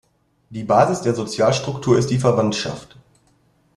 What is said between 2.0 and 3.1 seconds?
die Verwandtschaft.